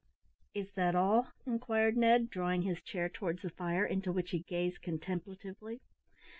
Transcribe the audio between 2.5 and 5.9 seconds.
his chair towards the fire, into which he gazed contemplatively.